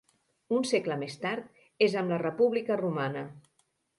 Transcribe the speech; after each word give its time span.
Un 0.59 0.63
segle 0.69 0.95
més 1.01 1.17
tard, 1.25 1.51
és 1.89 1.97
amb 2.01 2.13
la 2.15 2.19
República 2.23 2.81
Romana. 2.83 3.25